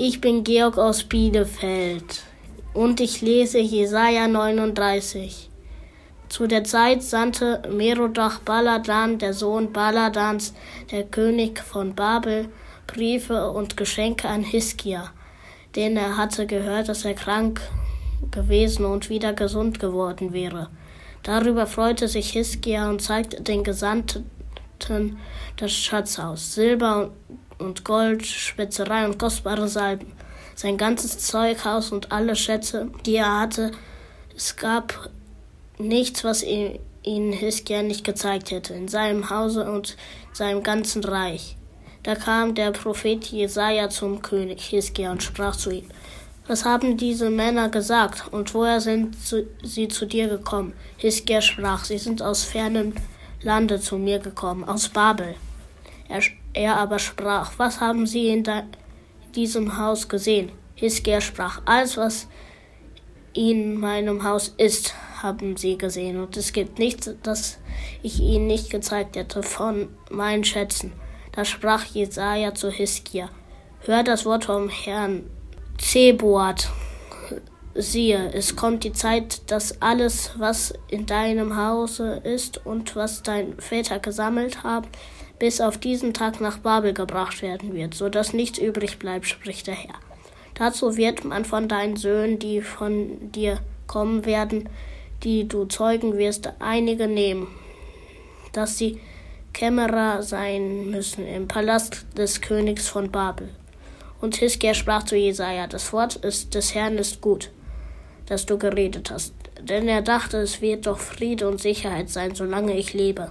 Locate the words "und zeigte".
22.88-23.42